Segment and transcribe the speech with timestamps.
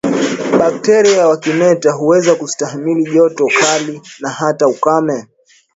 [0.59, 5.27] Bakteria wa kimeta huweza kustahimili joto kali na hata ukame